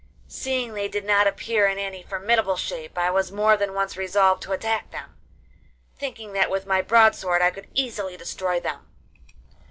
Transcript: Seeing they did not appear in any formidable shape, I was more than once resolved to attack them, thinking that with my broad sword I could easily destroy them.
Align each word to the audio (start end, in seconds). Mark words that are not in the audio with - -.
Seeing 0.27 0.73
they 0.73 0.87
did 0.87 1.05
not 1.05 1.27
appear 1.27 1.67
in 1.67 1.77
any 1.77 2.01
formidable 2.01 2.57
shape, 2.57 2.97
I 2.97 3.11
was 3.11 3.31
more 3.31 3.55
than 3.55 3.75
once 3.75 3.95
resolved 3.95 4.41
to 4.41 4.51
attack 4.51 4.89
them, 4.89 5.15
thinking 5.95 6.33
that 6.33 6.49
with 6.49 6.65
my 6.65 6.81
broad 6.81 7.13
sword 7.13 7.43
I 7.43 7.51
could 7.51 7.67
easily 7.75 8.17
destroy 8.17 8.59
them. 8.59 8.87